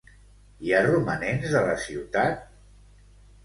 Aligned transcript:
Hi 0.67 0.73
ha 0.73 0.79
romanents 0.87 1.53
de 1.57 1.63
la 1.69 1.77
ciutat? 1.87 2.45